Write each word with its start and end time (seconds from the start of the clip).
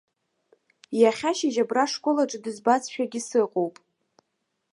Иахьа 1.01 1.31
ашьыжь 1.33 1.59
абра 1.63 1.83
ашкол 1.85 2.17
аҿы 2.23 2.39
дызбазшәагьы 2.43 3.21
сыҟоуп. 3.27 3.75